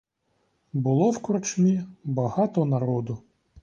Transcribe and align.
Було 0.73 1.09
в 1.11 1.21
корчмі 1.21 1.83
багато 2.03 2.65
народу. 2.65 3.23